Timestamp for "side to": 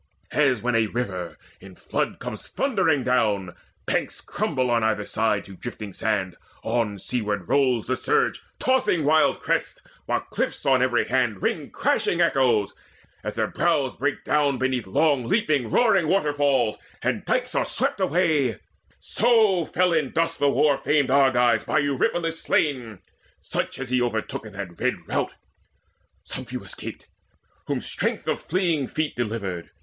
5.05-5.55